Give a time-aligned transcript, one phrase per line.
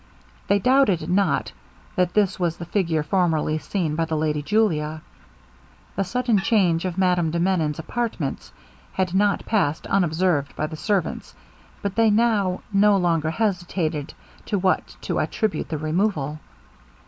[0.47, 1.51] They doubted not,
[1.95, 5.03] that this was the figure formerly seen by the lady Julia.
[5.95, 8.51] The sudden change of Madame de Menon's apartments
[8.93, 11.35] had not passed unobserved by the servants,
[11.83, 14.15] but they now no longer hesitated
[14.47, 16.39] to what to attribute the removal.